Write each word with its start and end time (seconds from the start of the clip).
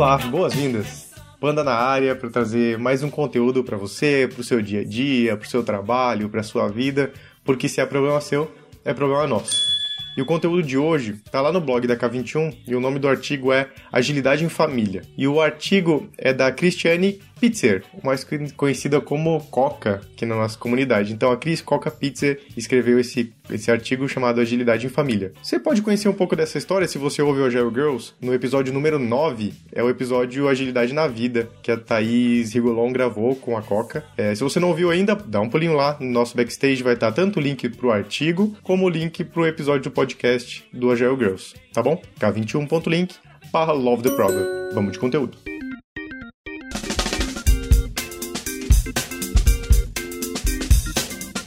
Olá, 0.00 0.16
boas-vindas. 0.16 1.10
Banda 1.38 1.62
na 1.62 1.74
área 1.74 2.16
para 2.16 2.30
trazer 2.30 2.78
mais 2.78 3.02
um 3.02 3.10
conteúdo 3.10 3.62
para 3.62 3.76
você, 3.76 4.26
para 4.32 4.40
o 4.40 4.42
seu 4.42 4.62
dia 4.62 4.80
a 4.80 4.84
dia, 4.84 5.36
para 5.36 5.46
o 5.46 5.50
seu 5.50 5.62
trabalho, 5.62 6.30
para 6.30 6.42
sua 6.42 6.68
vida, 6.68 7.12
porque 7.44 7.68
se 7.68 7.82
é 7.82 7.84
problema 7.84 8.18
seu, 8.18 8.50
é 8.82 8.94
problema 8.94 9.26
nosso. 9.26 9.60
E 10.16 10.22
o 10.22 10.24
conteúdo 10.24 10.62
de 10.62 10.78
hoje 10.78 11.20
está 11.22 11.42
lá 11.42 11.52
no 11.52 11.60
blog 11.60 11.86
da 11.86 11.98
K21 11.98 12.56
e 12.66 12.74
o 12.74 12.80
nome 12.80 12.98
do 12.98 13.06
artigo 13.06 13.52
é 13.52 13.68
Agilidade 13.92 14.42
em 14.42 14.48
Família. 14.48 15.02
E 15.18 15.28
o 15.28 15.38
artigo 15.38 16.08
é 16.16 16.32
da 16.32 16.50
Cristiane 16.50 17.20
Pitzer, 17.40 17.82
mais 18.04 18.26
conhecida 18.56 19.00
como 19.00 19.40
Coca 19.50 20.02
aqui 20.12 20.26
na 20.26 20.36
nossa 20.36 20.58
comunidade. 20.58 21.12
Então 21.12 21.32
a 21.32 21.36
Cris 21.36 21.62
Coca 21.62 21.90
Pitzer 21.90 22.40
escreveu 22.56 23.00
esse, 23.00 23.32
esse 23.50 23.70
artigo 23.70 24.06
chamado 24.06 24.40
Agilidade 24.40 24.86
em 24.86 24.90
Família. 24.90 25.32
Você 25.42 25.58
pode 25.58 25.80
conhecer 25.80 26.08
um 26.08 26.12
pouco 26.12 26.36
dessa 26.36 26.58
história 26.58 26.86
se 26.86 26.98
você 26.98 27.22
ouve 27.22 27.40
o 27.40 27.46
Agile 27.46 27.70
Girls 27.70 28.12
no 28.20 28.34
episódio 28.34 28.72
número 28.74 28.98
9, 28.98 29.54
é 29.72 29.82
o 29.82 29.88
episódio 29.88 30.48
Agilidade 30.48 30.92
na 30.92 31.06
Vida, 31.06 31.48
que 31.62 31.72
a 31.72 31.76
Thaís 31.76 32.52
Rigolon 32.52 32.92
gravou 32.92 33.34
com 33.34 33.56
a 33.56 33.62
Coca. 33.62 34.04
É, 34.16 34.34
se 34.34 34.42
você 34.42 34.60
não 34.60 34.68
ouviu 34.68 34.90
ainda, 34.90 35.14
dá 35.14 35.40
um 35.40 35.48
pulinho 35.48 35.74
lá 35.74 35.96
no 35.98 36.10
nosso 36.10 36.36
backstage, 36.36 36.82
vai 36.82 36.94
estar 36.94 37.12
tanto 37.12 37.38
o 37.38 37.42
link 37.42 37.68
pro 37.70 37.90
artigo 37.90 38.54
como 38.62 38.84
o 38.84 38.90
link 38.90 39.24
pro 39.24 39.46
episódio 39.46 39.84
do 39.84 39.90
podcast 39.90 40.64
do 40.72 40.90
Agile 40.90 41.16
Girls, 41.16 41.54
tá 41.72 41.82
bom? 41.82 42.00
K21.link 42.20 43.14
barra 43.52 43.72
Love 43.72 44.02
the 44.02 44.10
Problem. 44.10 44.44
Vamos 44.74 44.92
de 44.92 44.98
conteúdo. 44.98 45.38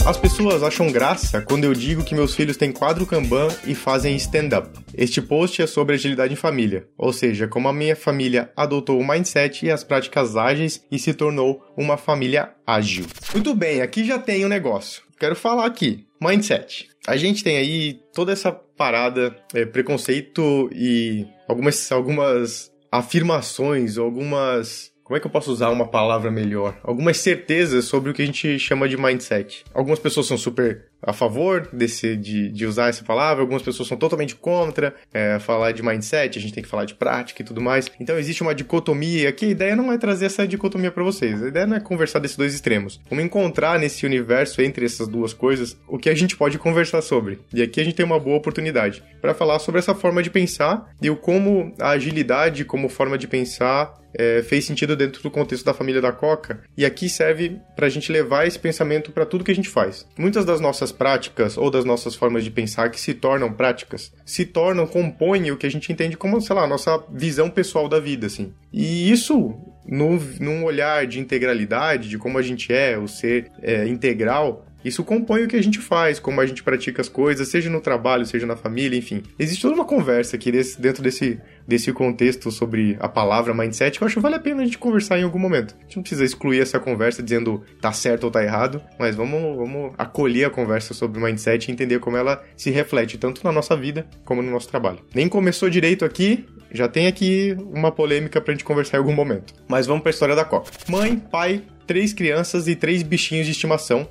As 0.05 0.17
pessoas 0.17 0.61
acham 0.63 0.91
graça 0.91 1.41
quando 1.41 1.63
eu 1.63 1.73
digo 1.73 2.03
que 2.03 2.13
meus 2.13 2.35
filhos 2.35 2.57
têm 2.57 2.73
quadro 2.73 3.05
Kanban 3.05 3.47
e 3.65 3.73
fazem 3.73 4.17
stand-up. 4.17 4.69
Este 4.93 5.21
post 5.21 5.61
é 5.61 5.65
sobre 5.65 5.95
agilidade 5.95 6.33
em 6.33 6.35
família, 6.35 6.89
ou 6.97 7.13
seja, 7.13 7.47
como 7.47 7.69
a 7.69 7.73
minha 7.73 7.95
família 7.95 8.51
adotou 8.53 8.99
o 8.99 9.07
mindset 9.07 9.65
e 9.65 9.71
as 9.71 9.81
práticas 9.81 10.35
ágeis 10.35 10.85
e 10.91 10.99
se 10.99 11.13
tornou 11.13 11.63
uma 11.77 11.95
família 11.95 12.53
ágil. 12.67 13.05
Muito 13.31 13.55
bem, 13.55 13.81
aqui 13.81 14.03
já 14.03 14.19
tem 14.19 14.45
um 14.45 14.49
negócio. 14.49 15.03
Quero 15.17 15.37
falar 15.37 15.65
aqui. 15.65 16.05
Mindset. 16.21 16.89
A 17.07 17.15
gente 17.15 17.41
tem 17.41 17.55
aí 17.55 18.01
toda 18.13 18.33
essa 18.33 18.51
parada, 18.51 19.33
é, 19.53 19.65
preconceito 19.65 20.69
e 20.73 21.25
algumas, 21.47 21.89
algumas 21.93 22.69
afirmações, 22.91 23.97
algumas 23.97 24.92
como 25.13 25.17
é 25.17 25.21
que 25.21 25.27
eu 25.27 25.31
posso 25.31 25.51
usar 25.51 25.69
uma 25.69 25.85
palavra 25.85 26.31
melhor? 26.31 26.75
Algumas 26.81 27.17
certezas 27.17 27.85
sobre 27.85 28.09
o 28.09 28.15
que 28.15 28.23
a 28.23 28.25
gente 28.25 28.57
chama 28.57 28.89
de 28.89 28.97
mindset. 28.97 29.63
Algumas 29.71 29.99
pessoas 29.99 30.25
são 30.25 30.39
super 30.39 30.85
a 31.05 31.13
favor 31.13 31.67
desse, 31.71 32.15
de, 32.15 32.49
de 32.49 32.65
usar 32.65 32.87
essa 32.87 33.03
palavra, 33.03 33.43
algumas 33.43 33.61
pessoas 33.61 33.87
são 33.89 33.97
totalmente 33.97 34.35
contra 34.35 34.95
é, 35.13 35.37
falar 35.37 35.73
de 35.73 35.83
mindset, 35.83 36.39
a 36.39 36.41
gente 36.41 36.53
tem 36.53 36.63
que 36.63 36.69
falar 36.69 36.85
de 36.85 36.95
prática 36.95 37.41
e 37.41 37.45
tudo 37.45 37.61
mais. 37.61 37.91
Então 37.99 38.17
existe 38.17 38.41
uma 38.41 38.55
dicotomia 38.55 39.29
aqui. 39.29 39.47
A 39.47 39.49
ideia 39.49 39.75
não 39.75 39.91
é 39.91 39.97
trazer 39.97 40.27
essa 40.27 40.47
dicotomia 40.47 40.91
para 40.91 41.03
vocês, 41.03 41.43
a 41.43 41.47
ideia 41.47 41.67
não 41.67 41.75
é 41.75 41.79
conversar 41.79 42.19
desses 42.19 42.37
dois 42.37 42.53
extremos. 42.53 42.99
Vamos 43.09 43.25
encontrar 43.25 43.77
nesse 43.77 44.05
universo 44.05 44.61
entre 44.61 44.85
essas 44.85 45.07
duas 45.07 45.33
coisas 45.33 45.77
o 45.87 45.99
que 45.99 46.09
a 46.09 46.15
gente 46.15 46.35
pode 46.35 46.57
conversar 46.57 47.01
sobre. 47.01 47.39
E 47.53 47.61
aqui 47.61 47.81
a 47.81 47.83
gente 47.83 47.95
tem 47.95 48.05
uma 48.05 48.19
boa 48.19 48.37
oportunidade 48.37 49.03
para 49.21 49.33
falar 49.33 49.59
sobre 49.59 49.79
essa 49.79 49.93
forma 49.93 50.23
de 50.23 50.31
pensar 50.31 50.89
e 51.01 51.09
o 51.09 51.17
como 51.17 51.73
a 51.79 51.89
agilidade 51.89 52.65
como 52.65 52.89
forma 52.89 53.17
de 53.17 53.27
pensar 53.27 54.01
é, 54.17 54.43
fez 54.43 54.65
sentido 54.65 54.95
dentro 54.95 55.21
do 55.21 55.31
contexto 55.31 55.65
da 55.65 55.73
família 55.73 56.01
da 56.01 56.11
Coca, 56.11 56.61
e 56.77 56.85
aqui 56.85 57.09
serve 57.09 57.59
para 57.75 57.87
a 57.87 57.89
gente 57.89 58.11
levar 58.11 58.47
esse 58.47 58.59
pensamento 58.59 59.11
para 59.11 59.25
tudo 59.25 59.43
que 59.43 59.51
a 59.51 59.55
gente 59.55 59.69
faz. 59.69 60.07
Muitas 60.17 60.45
das 60.45 60.59
nossas 60.59 60.91
práticas 60.91 61.57
ou 61.57 61.69
das 61.69 61.85
nossas 61.85 62.15
formas 62.15 62.43
de 62.43 62.51
pensar 62.51 62.89
que 62.89 62.99
se 62.99 63.13
tornam 63.13 63.51
práticas, 63.51 64.11
se 64.25 64.45
tornam, 64.45 64.87
compõem 64.87 65.51
o 65.51 65.57
que 65.57 65.67
a 65.67 65.71
gente 65.71 65.91
entende 65.91 66.17
como, 66.17 66.41
sei 66.41 66.55
lá, 66.55 66.63
a 66.63 66.67
nossa 66.67 67.03
visão 67.11 67.49
pessoal 67.49 67.87
da 67.87 67.99
vida, 67.99 68.27
assim. 68.27 68.53
E 68.71 69.11
isso, 69.11 69.55
no, 69.85 70.19
num 70.39 70.63
olhar 70.63 71.05
de 71.05 71.19
integralidade, 71.19 72.09
de 72.09 72.17
como 72.17 72.37
a 72.37 72.41
gente 72.41 72.73
é, 72.73 72.97
o 72.97 73.07
ser 73.07 73.51
é, 73.61 73.87
integral, 73.87 74.65
isso 74.83 75.03
compõe 75.03 75.43
o 75.43 75.47
que 75.47 75.55
a 75.55 75.63
gente 75.63 75.79
faz, 75.79 76.19
como 76.19 76.41
a 76.41 76.45
gente 76.45 76.63
pratica 76.63 77.01
as 77.01 77.09
coisas, 77.09 77.47
seja 77.47 77.69
no 77.69 77.81
trabalho, 77.81 78.25
seja 78.25 78.45
na 78.45 78.55
família, 78.55 78.97
enfim. 78.97 79.23
Existe 79.39 79.61
toda 79.61 79.75
uma 79.75 79.85
conversa 79.85 80.35
aqui 80.35 80.51
desse, 80.51 80.79
dentro 80.79 81.01
desse, 81.01 81.39
desse 81.67 81.91
contexto 81.93 82.51
sobre 82.51 82.97
a 82.99 83.07
palavra 83.07 83.53
mindset 83.53 83.97
que 83.97 84.03
eu 84.03 84.05
acho 84.05 84.15
que 84.15 84.21
vale 84.21 84.35
a 84.35 84.39
pena 84.39 84.61
a 84.61 84.65
gente 84.65 84.77
conversar 84.77 85.19
em 85.19 85.23
algum 85.23 85.39
momento. 85.39 85.75
A 85.79 85.83
gente 85.83 85.95
não 85.95 86.03
precisa 86.03 86.23
excluir 86.23 86.61
essa 86.61 86.79
conversa 86.79 87.23
dizendo 87.23 87.63
tá 87.79 87.91
certo 87.91 88.25
ou 88.25 88.31
tá 88.31 88.43
errado, 88.43 88.81
mas 88.99 89.15
vamos, 89.15 89.57
vamos 89.57 89.93
acolher 89.97 90.45
a 90.45 90.49
conversa 90.49 90.93
sobre 90.93 91.21
mindset 91.21 91.69
e 91.69 91.71
entender 91.71 91.99
como 91.99 92.17
ela 92.17 92.43
se 92.57 92.69
reflete 92.69 93.17
tanto 93.17 93.43
na 93.43 93.51
nossa 93.51 93.75
vida 93.75 94.05
como 94.25 94.41
no 94.41 94.51
nosso 94.51 94.67
trabalho. 94.67 94.99
Nem 95.13 95.29
começou 95.29 95.69
direito 95.69 96.03
aqui, 96.03 96.45
já 96.71 96.87
tem 96.87 97.07
aqui 97.07 97.55
uma 97.71 97.91
polêmica 97.91 98.41
pra 98.41 98.53
gente 98.53 98.63
conversar 98.63 98.97
em 98.97 98.99
algum 98.99 99.13
momento. 99.13 99.53
Mas 99.67 99.85
vamos 99.85 100.01
pra 100.01 100.09
história 100.09 100.35
da 100.35 100.43
Copa. 100.43 100.71
Mãe, 100.87 101.17
pai, 101.17 101.61
três 101.85 102.13
crianças 102.13 102.67
e 102.67 102.75
três 102.75 103.03
bichinhos 103.03 103.45
de 103.45 103.51
estimação 103.51 104.07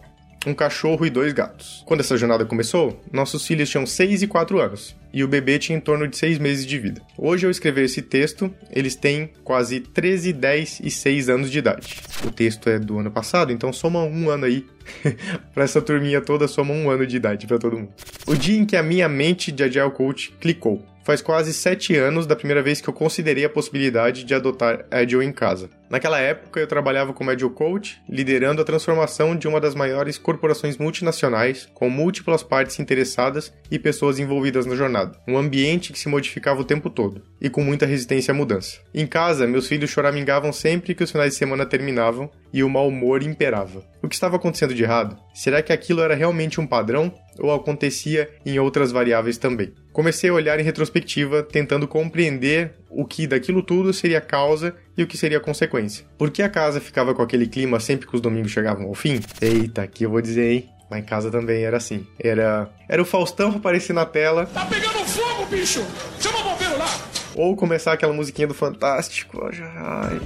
um 0.46 0.54
cachorro 0.54 1.06
e 1.06 1.10
dois 1.10 1.32
gatos. 1.32 1.82
Quando 1.86 2.00
essa 2.00 2.16
jornada 2.16 2.44
começou, 2.44 3.00
nossos 3.12 3.46
filhos 3.46 3.70
tinham 3.70 3.86
6 3.86 4.22
e 4.22 4.26
4 4.26 4.60
anos, 4.60 4.96
e 5.12 5.22
o 5.22 5.28
bebê 5.28 5.58
tinha 5.58 5.76
em 5.76 5.80
torno 5.80 6.08
de 6.08 6.16
6 6.16 6.38
meses 6.38 6.66
de 6.66 6.78
vida. 6.78 7.02
Hoje, 7.16 7.46
ao 7.46 7.50
escrever 7.50 7.84
esse 7.84 8.02
texto, 8.02 8.52
eles 8.70 8.96
têm 8.96 9.30
quase 9.44 9.80
13, 9.80 10.32
10 10.32 10.80
e 10.84 10.90
6 10.90 11.28
anos 11.28 11.50
de 11.50 11.58
idade. 11.58 11.96
O 12.24 12.30
texto 12.30 12.68
é 12.68 12.78
do 12.78 12.98
ano 12.98 13.10
passado, 13.10 13.52
então 13.52 13.72
soma 13.72 14.02
um 14.02 14.30
ano 14.30 14.44
aí. 14.44 14.66
para 15.54 15.64
essa 15.64 15.80
turminha 15.80 16.20
toda, 16.20 16.48
soma 16.48 16.72
um 16.72 16.90
ano 16.90 17.06
de 17.06 17.16
idade 17.16 17.46
para 17.46 17.58
todo 17.58 17.76
mundo. 17.76 17.92
O 18.26 18.34
dia 18.34 18.58
em 18.58 18.64
que 18.64 18.76
a 18.76 18.82
minha 18.82 19.08
mente 19.08 19.52
de 19.52 19.62
Agile 19.62 19.90
Coach 19.90 20.34
clicou. 20.40 20.84
Faz 21.04 21.20
quase 21.20 21.52
sete 21.52 21.96
anos 21.96 22.26
da 22.26 22.36
primeira 22.36 22.62
vez 22.62 22.80
que 22.80 22.88
eu 22.88 22.94
considerei 22.94 23.44
a 23.44 23.50
possibilidade 23.50 24.22
de 24.22 24.34
adotar 24.34 24.84
Agile 24.88 25.24
em 25.24 25.32
casa. 25.32 25.68
Naquela 25.92 26.18
época, 26.18 26.58
eu 26.58 26.66
trabalhava 26.66 27.12
como 27.12 27.30
Agile 27.30 27.50
Coach, 27.50 28.00
liderando 28.08 28.62
a 28.62 28.64
transformação 28.64 29.36
de 29.36 29.46
uma 29.46 29.60
das 29.60 29.74
maiores 29.74 30.16
corporações 30.16 30.78
multinacionais, 30.78 31.68
com 31.74 31.90
múltiplas 31.90 32.42
partes 32.42 32.80
interessadas 32.80 33.52
e 33.70 33.78
pessoas 33.78 34.18
envolvidas 34.18 34.64
na 34.64 34.74
jornada. 34.74 35.18
Um 35.28 35.36
ambiente 35.36 35.92
que 35.92 35.98
se 35.98 36.08
modificava 36.08 36.62
o 36.62 36.64
tempo 36.64 36.88
todo, 36.88 37.20
e 37.38 37.50
com 37.50 37.62
muita 37.62 37.84
resistência 37.84 38.32
à 38.32 38.34
mudança. 38.34 38.80
Em 38.94 39.06
casa, 39.06 39.46
meus 39.46 39.68
filhos 39.68 39.90
choramingavam 39.90 40.50
sempre 40.50 40.94
que 40.94 41.04
os 41.04 41.10
finais 41.10 41.32
de 41.32 41.38
semana 41.38 41.66
terminavam 41.66 42.30
e 42.54 42.64
o 42.64 42.70
mau 42.70 42.88
humor 42.88 43.22
imperava. 43.22 43.84
O 44.02 44.08
que 44.08 44.14
estava 44.14 44.36
acontecendo 44.36 44.72
de 44.72 44.82
errado? 44.82 45.18
Será 45.34 45.60
que 45.60 45.74
aquilo 45.74 46.00
era 46.00 46.14
realmente 46.14 46.58
um 46.58 46.66
padrão 46.66 47.12
ou 47.38 47.52
acontecia 47.52 48.30
em 48.46 48.58
outras 48.58 48.92
variáveis 48.92 49.36
também? 49.36 49.74
Comecei 49.92 50.30
a 50.30 50.34
olhar 50.34 50.58
em 50.58 50.62
retrospectiva, 50.62 51.42
tentando 51.42 51.86
compreender 51.86 52.76
o 52.90 53.04
que 53.04 53.26
daquilo 53.26 53.62
tudo 53.62 53.92
seria 53.92 54.20
causa 54.20 54.74
e 54.96 55.02
o 55.02 55.06
que 55.06 55.16
seria 55.16 55.40
consequência. 55.40 56.04
Por 56.18 56.30
que 56.30 56.42
a 56.42 56.48
casa 56.48 56.80
ficava 56.80 57.14
com 57.14 57.22
aquele 57.22 57.46
clima 57.46 57.80
sempre 57.80 58.06
que 58.06 58.14
os 58.14 58.20
domingos 58.20 58.50
chegavam 58.50 58.86
ao 58.86 58.94
fim? 58.94 59.20
Eita, 59.40 59.82
aqui 59.82 60.04
eu 60.04 60.10
vou 60.10 60.20
dizer, 60.20 60.52
hein? 60.52 60.68
Lá 60.90 60.98
em 60.98 61.02
casa 61.02 61.30
também 61.30 61.64
era 61.64 61.76
assim. 61.76 62.06
Era, 62.18 62.70
era 62.88 63.00
o 63.00 63.04
Faustão 63.04 63.50
aparecer 63.56 63.92
na 63.92 64.04
tela. 64.04 64.46
Tá 64.46 64.66
pegando 64.66 65.04
fogo, 65.06 65.46
bicho! 65.46 65.84
Chama 66.20 66.38
o 66.40 66.42
bombeiro 66.44 66.78
lá! 66.78 66.86
Ou 67.34 67.56
começar 67.56 67.92
aquela 67.92 68.12
musiquinha 68.12 68.46
do 68.46 68.54
Fantástico. 68.54 69.40
Ai. 69.42 70.20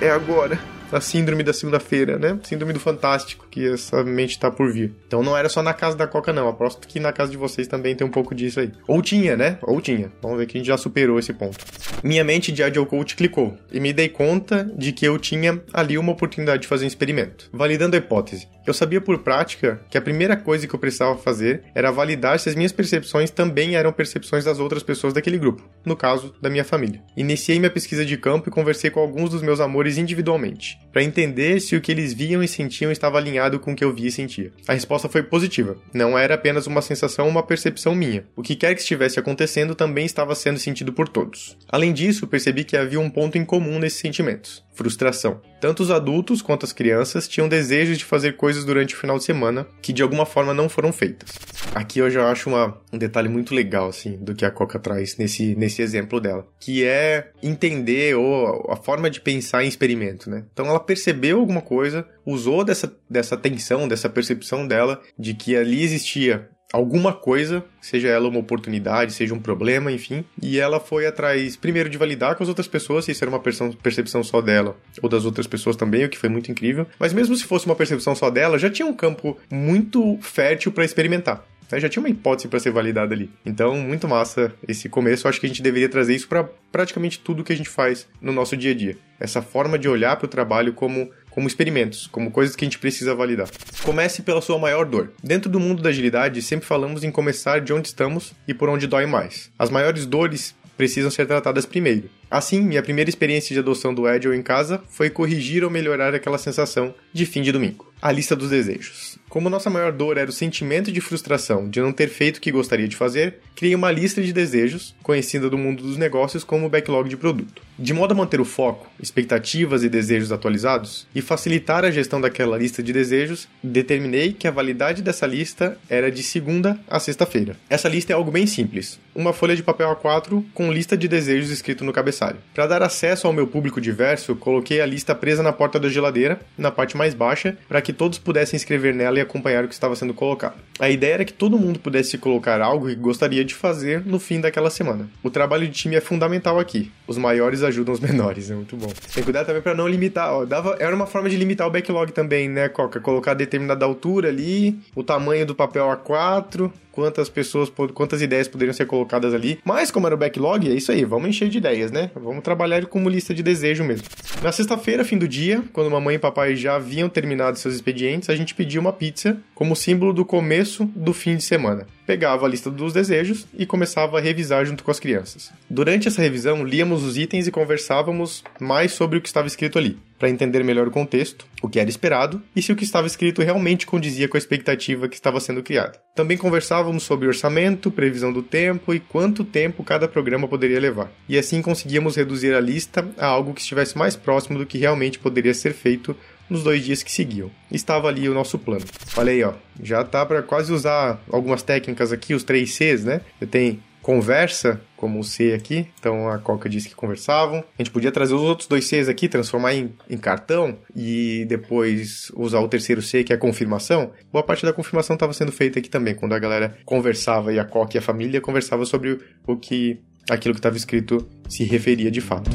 É 0.00 0.10
agora 0.10 0.58
a 0.92 1.00
síndrome 1.00 1.42
da 1.42 1.52
segunda-feira, 1.52 2.18
né? 2.18 2.38
Síndrome 2.42 2.72
do 2.72 2.80
fantástico, 2.80 3.46
que 3.50 3.66
essa 3.66 4.04
mente 4.04 4.38
tá 4.38 4.50
por 4.50 4.72
vir. 4.72 4.92
Então 5.06 5.22
não 5.22 5.36
era 5.36 5.48
só 5.48 5.62
na 5.62 5.74
casa 5.74 5.96
da 5.96 6.06
Coca, 6.06 6.32
não. 6.32 6.48
Aposto 6.48 6.86
que 6.86 7.00
na 7.00 7.12
casa 7.12 7.30
de 7.30 7.36
vocês 7.36 7.66
também 7.66 7.94
tem 7.94 8.06
um 8.06 8.10
pouco 8.10 8.34
disso 8.34 8.60
aí. 8.60 8.70
Ou 8.86 9.00
tinha, 9.00 9.36
né? 9.36 9.58
Ou 9.62 9.80
tinha. 9.80 10.12
Vamos 10.20 10.38
ver 10.38 10.46
que 10.46 10.56
a 10.56 10.60
gente 10.60 10.66
já 10.66 10.76
superou 10.76 11.18
esse 11.18 11.32
ponto. 11.32 11.64
Minha 12.02 12.24
mente 12.24 12.52
de 12.52 12.62
Agile 12.62 12.86
Coach 12.86 13.16
clicou 13.16 13.56
e 13.72 13.80
me 13.80 13.92
dei 13.92 14.08
conta 14.08 14.70
de 14.76 14.92
que 14.92 15.06
eu 15.06 15.18
tinha 15.18 15.62
ali 15.72 15.96
uma 15.96 16.12
oportunidade 16.12 16.62
de 16.62 16.68
fazer 16.68 16.84
um 16.84 16.88
experimento. 16.88 17.48
Validando 17.52 17.96
a 17.96 17.98
hipótese. 17.98 18.48
Eu 18.66 18.72
sabia 18.72 19.00
por 19.00 19.18
prática 19.18 19.80
que 19.90 19.98
a 19.98 20.02
primeira 20.02 20.36
coisa 20.36 20.66
que 20.66 20.74
eu 20.74 20.78
precisava 20.78 21.16
fazer 21.16 21.64
era 21.74 21.90
validar 21.90 22.38
se 22.38 22.48
as 22.48 22.54
minhas 22.54 22.70
percepções 22.70 23.30
também 23.30 23.74
eram 23.74 23.92
percepções 23.92 24.44
das 24.44 24.60
outras 24.60 24.82
pessoas 24.82 25.12
daquele 25.12 25.38
grupo, 25.38 25.68
no 25.84 25.96
caso, 25.96 26.32
da 26.40 26.48
minha 26.48 26.64
família. 26.64 27.02
Iniciei 27.16 27.58
minha 27.58 27.70
pesquisa 27.70 28.04
de 28.04 28.16
campo 28.16 28.48
e 28.48 28.52
conversei 28.52 28.88
com 28.90 29.00
alguns 29.00 29.30
dos 29.30 29.42
meus 29.42 29.58
amores 29.58 29.98
individualmente 29.98 30.78
para 30.92 31.02
entender 31.02 31.60
se 31.60 31.76
o 31.76 31.80
que 31.80 31.92
eles 31.92 32.12
viam 32.12 32.42
e 32.42 32.48
sentiam 32.48 32.90
estava 32.90 33.18
alinhado 33.18 33.60
com 33.60 33.72
o 33.72 33.76
que 33.76 33.84
eu 33.84 33.94
via 33.94 34.08
e 34.08 34.12
sentia. 34.12 34.52
A 34.66 34.72
resposta 34.72 35.08
foi 35.08 35.22
positiva. 35.22 35.76
Não 35.92 36.18
era 36.18 36.34
apenas 36.34 36.66
uma 36.66 36.82
sensação 36.82 37.26
ou 37.26 37.30
uma 37.30 37.42
percepção 37.42 37.94
minha. 37.94 38.24
O 38.36 38.42
que 38.42 38.56
quer 38.56 38.74
que 38.74 38.80
estivesse 38.80 39.18
acontecendo 39.18 39.74
também 39.74 40.04
estava 40.04 40.34
sendo 40.34 40.58
sentido 40.58 40.92
por 40.92 41.08
todos. 41.08 41.56
Além 41.68 41.92
disso, 41.92 42.26
percebi 42.26 42.64
que 42.64 42.76
havia 42.76 43.00
um 43.00 43.10
ponto 43.10 43.38
em 43.38 43.44
comum 43.44 43.78
nesses 43.78 44.00
sentimentos 44.00 44.62
frustração. 44.74 45.40
Tanto 45.62 45.84
os 45.84 45.92
adultos 45.92 46.42
quanto 46.42 46.66
as 46.66 46.72
crianças 46.72 47.28
tinham 47.28 47.48
desejos 47.48 47.96
de 47.96 48.04
fazer 48.04 48.32
coisas 48.32 48.64
durante 48.64 48.96
o 48.96 48.98
final 48.98 49.16
de 49.16 49.22
semana 49.22 49.64
que 49.80 49.92
de 49.92 50.02
alguma 50.02 50.26
forma 50.26 50.52
não 50.52 50.68
foram 50.68 50.92
feitas. 50.92 51.30
Aqui 51.72 52.00
eu 52.00 52.10
já 52.10 52.28
acho 52.32 52.50
uma, 52.50 52.76
um 52.92 52.98
detalhe 52.98 53.28
muito 53.28 53.54
legal 53.54 53.86
assim 53.86 54.16
do 54.16 54.34
que 54.34 54.44
a 54.44 54.50
Coca 54.50 54.80
traz 54.80 55.16
nesse, 55.18 55.54
nesse 55.54 55.80
exemplo 55.80 56.20
dela, 56.20 56.48
que 56.58 56.84
é 56.84 57.30
entender 57.40 58.16
ou 58.16 58.72
a 58.72 58.74
forma 58.74 59.08
de 59.08 59.20
pensar 59.20 59.62
em 59.62 59.68
experimento, 59.68 60.28
né? 60.28 60.44
Então 60.52 60.66
ela 60.66 60.80
percebeu 60.80 61.38
alguma 61.38 61.60
coisa, 61.60 62.08
usou 62.26 62.64
dessa, 62.64 62.92
dessa 63.08 63.36
tensão, 63.36 63.86
dessa 63.86 64.08
percepção 64.08 64.66
dela 64.66 65.00
de 65.16 65.32
que 65.32 65.54
ali 65.54 65.84
existia 65.84 66.50
alguma 66.72 67.12
coisa, 67.12 67.64
seja 67.80 68.08
ela 68.08 68.28
uma 68.28 68.38
oportunidade, 68.38 69.12
seja 69.12 69.34
um 69.34 69.38
problema, 69.38 69.92
enfim. 69.92 70.24
E 70.40 70.58
ela 70.58 70.80
foi 70.80 71.06
atrás, 71.06 71.56
primeiro, 71.56 71.88
de 71.88 71.98
validar 71.98 72.34
com 72.34 72.42
as 72.42 72.48
outras 72.48 72.66
pessoas, 72.66 73.04
se 73.04 73.12
isso 73.12 73.22
era 73.22 73.30
uma 73.30 73.40
percepção 73.40 74.24
só 74.24 74.40
dela 74.40 74.76
ou 75.02 75.08
das 75.08 75.24
outras 75.24 75.46
pessoas 75.46 75.76
também, 75.76 76.04
o 76.04 76.08
que 76.08 76.18
foi 76.18 76.28
muito 76.28 76.50
incrível. 76.50 76.86
Mas 76.98 77.12
mesmo 77.12 77.36
se 77.36 77.44
fosse 77.44 77.66
uma 77.66 77.76
percepção 77.76 78.14
só 78.14 78.30
dela, 78.30 78.58
já 78.58 78.70
tinha 78.70 78.86
um 78.86 78.94
campo 78.94 79.38
muito 79.50 80.18
fértil 80.22 80.72
para 80.72 80.84
experimentar. 80.84 81.44
Né? 81.72 81.80
Já 81.80 81.88
tinha 81.88 82.02
uma 82.02 82.10
hipótese 82.10 82.48
para 82.48 82.60
ser 82.60 82.70
validada 82.70 83.14
ali. 83.14 83.30
Então, 83.44 83.76
muito 83.76 84.06
massa 84.06 84.52
esse 84.68 84.88
começo. 84.88 85.26
Eu 85.26 85.30
acho 85.30 85.40
que 85.40 85.46
a 85.46 85.48
gente 85.48 85.62
deveria 85.62 85.88
trazer 85.88 86.14
isso 86.14 86.28
para 86.28 86.44
praticamente 86.70 87.18
tudo 87.18 87.42
que 87.42 87.52
a 87.52 87.56
gente 87.56 87.68
faz 87.68 88.06
no 88.20 88.32
nosso 88.32 88.56
dia 88.56 88.72
a 88.72 88.74
dia. 88.74 88.96
Essa 89.18 89.40
forma 89.40 89.78
de 89.78 89.88
olhar 89.88 90.16
para 90.16 90.26
o 90.26 90.28
trabalho 90.28 90.74
como 90.74 91.10
como 91.32 91.48
experimentos, 91.48 92.06
como 92.06 92.30
coisas 92.30 92.54
que 92.54 92.64
a 92.64 92.66
gente 92.66 92.78
precisa 92.78 93.14
validar. 93.14 93.48
Comece 93.82 94.22
pela 94.22 94.40
sua 94.40 94.58
maior 94.58 94.84
dor. 94.84 95.12
Dentro 95.22 95.50
do 95.50 95.58
mundo 95.58 95.82
da 95.82 95.88
agilidade, 95.88 96.42
sempre 96.42 96.66
falamos 96.66 97.02
em 97.02 97.10
começar 97.10 97.60
de 97.60 97.72
onde 97.72 97.88
estamos 97.88 98.32
e 98.46 98.54
por 98.54 98.68
onde 98.68 98.86
dói 98.86 99.06
mais. 99.06 99.50
As 99.58 99.70
maiores 99.70 100.06
dores 100.06 100.54
precisam 100.76 101.10
ser 101.10 101.26
tratadas 101.26 101.66
primeiro. 101.66 102.10
Assim, 102.30 102.60
minha 102.60 102.82
primeira 102.82 103.10
experiência 103.10 103.54
de 103.54 103.60
adoção 103.60 103.94
do 103.94 104.06
Agile 104.06 104.36
em 104.36 104.42
casa 104.42 104.82
foi 104.88 105.10
corrigir 105.10 105.62
ou 105.62 105.70
melhorar 105.70 106.14
aquela 106.14 106.38
sensação 106.38 106.94
de 107.12 107.26
fim 107.26 107.42
de 107.42 107.52
domingo. 107.52 107.92
A 108.00 108.10
lista 108.10 108.34
dos 108.34 108.50
desejos. 108.50 109.18
Como 109.28 109.48
nossa 109.48 109.70
maior 109.70 109.92
dor 109.92 110.18
era 110.18 110.28
o 110.28 110.32
sentimento 110.32 110.90
de 110.90 111.00
frustração 111.00 111.68
de 111.68 111.80
não 111.80 111.92
ter 111.92 112.08
feito 112.08 112.38
o 112.38 112.40
que 112.40 112.50
gostaria 112.50 112.88
de 112.88 112.96
fazer, 112.96 113.38
criei 113.54 113.74
uma 113.74 113.92
lista 113.92 114.20
de 114.20 114.32
desejos, 114.32 114.94
conhecida 115.02 115.48
do 115.48 115.56
mundo 115.56 115.82
dos 115.82 115.96
negócios 115.96 116.42
como 116.42 116.68
backlog 116.68 117.08
de 117.08 117.16
produto. 117.16 117.62
De 117.78 117.94
modo 117.94 118.12
a 118.12 118.14
manter 118.14 118.40
o 118.40 118.44
foco, 118.44 118.86
expectativas 119.00 119.82
e 119.82 119.88
desejos 119.88 120.30
atualizados 120.30 121.06
e 121.14 121.22
facilitar 121.22 121.84
a 121.84 121.90
gestão 121.90 122.20
daquela 122.20 122.58
lista 122.58 122.82
de 122.82 122.92
desejos, 122.92 123.48
determinei 123.62 124.32
que 124.32 124.46
a 124.46 124.50
validade 124.50 125.02
dessa 125.02 125.26
lista 125.26 125.78
era 125.88 126.10
de 126.10 126.22
segunda 126.22 126.78
a 126.88 127.00
sexta-feira. 127.00 127.56
Essa 127.70 127.88
lista 127.88 128.12
é 128.12 128.14
algo 128.14 128.30
bem 128.30 128.46
simples: 128.46 129.00
uma 129.14 129.32
folha 129.32 129.56
de 129.56 129.62
papel 129.62 129.94
A4 129.96 130.44
com 130.52 130.70
lista 130.70 130.96
de 130.96 131.08
desejos 131.08 131.50
escrito 131.50 131.82
no 131.82 131.92
cabeçalho. 131.92 132.36
Para 132.54 132.66
dar 132.66 132.82
acesso 132.82 133.26
ao 133.26 133.32
meu 133.32 133.46
público 133.46 133.80
diverso, 133.80 134.36
coloquei 134.36 134.80
a 134.80 134.86
lista 134.86 135.14
presa 135.14 135.42
na 135.42 135.52
porta 135.52 135.80
da 135.80 135.88
geladeira, 135.88 136.40
na 136.58 136.70
parte 136.70 136.96
mais 136.96 137.14
baixa, 137.14 137.56
para 137.68 137.80
que 137.80 137.92
todos 137.92 138.18
pudessem 138.18 138.56
escrever 138.56 138.94
nela 138.94 139.18
e 139.18 139.22
acompanhar 139.22 139.64
o 139.64 139.68
que 139.68 139.74
estava 139.74 139.96
sendo 139.96 140.12
colocado. 140.12 140.54
A 140.78 140.90
ideia 140.90 141.14
era 141.14 141.24
que 141.24 141.32
todo 141.32 141.58
mundo 141.58 141.78
pudesse 141.78 142.18
colocar 142.18 142.60
algo 142.60 142.88
que 142.88 142.94
gostaria 142.94 143.44
de 143.44 143.54
fazer 143.54 144.04
no 144.04 144.18
fim 144.18 144.40
daquela 144.40 144.70
semana. 144.70 145.08
O 145.22 145.30
trabalho 145.30 145.66
de 145.66 145.72
time 145.72 145.96
é 145.96 146.00
fundamental 146.00 146.58
aqui. 146.58 146.90
Os 147.06 147.16
maiores 147.16 147.61
ajudam 147.64 147.94
os 147.94 148.00
menores, 148.00 148.50
é 148.50 148.54
muito 148.54 148.76
bom. 148.76 148.86
Tem 148.86 149.14
que 149.14 149.22
cuidar 149.22 149.44
também 149.44 149.62
para 149.62 149.74
não 149.74 149.88
limitar, 149.88 150.32
ó, 150.32 150.44
dava, 150.44 150.76
era 150.78 150.94
uma 150.94 151.06
forma 151.06 151.28
de 151.28 151.36
limitar 151.36 151.66
o 151.66 151.70
backlog 151.70 152.12
também, 152.12 152.48
né, 152.48 152.68
Coca? 152.68 153.00
Colocar 153.00 153.34
determinada 153.34 153.84
altura 153.84 154.28
ali, 154.28 154.78
o 154.94 155.02
tamanho 155.02 155.46
do 155.46 155.54
papel 155.54 155.86
A4, 155.86 156.70
quantas 156.92 157.28
pessoas, 157.28 157.72
quantas 157.94 158.22
ideias 158.22 158.46
poderiam 158.46 158.72
ser 158.72 158.86
colocadas 158.86 159.34
ali. 159.34 159.58
Mas 159.64 159.90
como 159.90 160.06
era 160.06 160.14
o 160.14 160.18
backlog, 160.18 160.70
é 160.70 160.74
isso 160.74 160.92
aí, 160.92 161.04
vamos 161.04 161.30
encher 161.30 161.48
de 161.48 161.58
ideias, 161.58 161.90
né? 161.90 162.10
Vamos 162.14 162.42
trabalhar 162.42 162.84
como 162.86 163.08
lista 163.08 163.34
de 163.34 163.42
desejo 163.42 163.82
mesmo. 163.82 164.06
Na 164.42 164.52
sexta-feira, 164.52 165.04
fim 165.04 165.18
do 165.18 165.26
dia, 165.26 165.64
quando 165.72 165.90
mamãe 165.90 166.16
e 166.16 166.18
papai 166.18 166.54
já 166.54 166.76
haviam 166.76 167.08
terminado 167.08 167.58
seus 167.58 167.74
expedientes, 167.74 168.28
a 168.28 168.36
gente 168.36 168.54
pediu 168.54 168.80
uma 168.80 168.92
pizza 168.92 169.38
como 169.54 169.74
símbolo 169.74 170.12
do 170.12 170.24
começo 170.24 170.84
do 170.94 171.12
fim 171.12 171.36
de 171.36 171.42
semana. 171.42 171.86
Pegava 172.06 172.46
a 172.46 172.48
lista 172.48 172.70
dos 172.70 172.92
desejos 172.92 173.46
e 173.56 173.64
começava 173.64 174.18
a 174.18 174.20
revisar 174.20 174.64
junto 174.64 174.82
com 174.82 174.90
as 174.90 175.00
crianças. 175.00 175.52
Durante 175.68 176.08
essa 176.08 176.22
revisão, 176.22 176.64
líamos 176.64 177.04
os 177.04 177.16
itens 177.16 177.46
e 177.46 177.52
conversávamos 177.52 178.42
mais 178.60 178.92
sobre 178.92 179.18
o 179.18 179.20
que 179.20 179.28
estava 179.28 179.46
escrito 179.46 179.78
ali 179.78 179.98
para 180.22 180.30
entender 180.30 180.62
melhor 180.62 180.86
o 180.86 180.90
contexto, 180.92 181.44
o 181.60 181.68
que 181.68 181.80
era 181.80 181.90
esperado 181.90 182.40
e 182.54 182.62
se 182.62 182.70
o 182.70 182.76
que 182.76 182.84
estava 182.84 183.08
escrito 183.08 183.42
realmente 183.42 183.84
condizia 183.84 184.28
com 184.28 184.36
a 184.36 184.38
expectativa 184.38 185.08
que 185.08 185.16
estava 185.16 185.40
sendo 185.40 185.64
criada. 185.64 185.98
Também 186.14 186.38
conversávamos 186.38 187.02
sobre 187.02 187.26
orçamento, 187.26 187.90
previsão 187.90 188.32
do 188.32 188.40
tempo 188.40 188.94
e 188.94 189.00
quanto 189.00 189.42
tempo 189.42 189.82
cada 189.82 190.06
programa 190.06 190.46
poderia 190.46 190.78
levar. 190.78 191.10
E 191.28 191.36
assim 191.36 191.60
conseguíamos 191.60 192.14
reduzir 192.14 192.54
a 192.54 192.60
lista 192.60 193.04
a 193.18 193.26
algo 193.26 193.52
que 193.52 193.62
estivesse 193.62 193.98
mais 193.98 194.14
próximo 194.14 194.60
do 194.60 194.64
que 194.66 194.78
realmente 194.78 195.18
poderia 195.18 195.52
ser 195.52 195.72
feito 195.72 196.16
nos 196.52 196.62
dois 196.62 196.84
dias 196.84 197.02
que 197.02 197.10
seguiam. 197.10 197.50
Estava 197.70 198.08
ali 198.08 198.28
o 198.28 198.34
nosso 198.34 198.58
plano. 198.58 198.84
Falei, 199.06 199.42
ó, 199.42 199.54
já 199.82 200.04
tá 200.04 200.24
para 200.24 200.42
quase 200.42 200.72
usar 200.72 201.20
algumas 201.30 201.62
técnicas 201.62 202.12
aqui, 202.12 202.34
os 202.34 202.44
três 202.44 202.74
Cs, 202.74 203.04
né? 203.04 203.20
Você 203.38 203.46
tem 203.46 203.82
conversa, 204.02 204.80
como 204.96 205.20
o 205.20 205.24
C 205.24 205.52
aqui, 205.52 205.86
então 205.98 206.28
a 206.28 206.38
Coca 206.38 206.68
disse 206.68 206.88
que 206.88 206.94
conversavam. 206.94 207.58
A 207.78 207.82
gente 207.82 207.90
podia 207.90 208.10
trazer 208.10 208.34
os 208.34 208.42
outros 208.42 208.68
dois 208.68 208.84
Cs 208.84 209.08
aqui, 209.08 209.28
transformar 209.28 209.74
em, 209.74 209.94
em 210.10 210.18
cartão 210.18 210.76
e 210.94 211.44
depois 211.48 212.30
usar 212.34 212.60
o 212.60 212.68
terceiro 212.68 213.00
C, 213.00 213.24
que 213.24 213.32
é 213.32 213.36
a 213.36 213.38
confirmação. 213.38 214.12
Boa 214.32 214.44
parte 214.44 214.66
da 214.66 214.72
confirmação 214.72 215.14
estava 215.14 215.32
sendo 215.32 215.52
feita 215.52 215.78
aqui 215.78 215.88
também, 215.88 216.14
quando 216.14 216.34
a 216.34 216.38
galera 216.38 216.76
conversava 216.84 217.52
e 217.52 217.58
a 217.58 217.64
Coca 217.64 217.96
e 217.96 217.98
a 217.98 218.02
família 218.02 218.40
conversava 218.40 218.84
sobre 218.84 219.20
o 219.46 219.56
que 219.56 220.00
aquilo 220.28 220.54
que 220.54 220.60
estava 220.60 220.76
escrito 220.76 221.26
se 221.48 221.64
referia 221.64 222.10
de 222.10 222.20
fato. 222.20 222.50